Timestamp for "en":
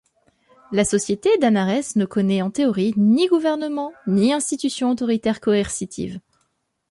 2.41-2.49